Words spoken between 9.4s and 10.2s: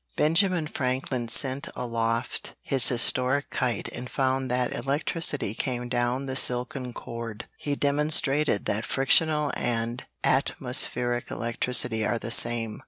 and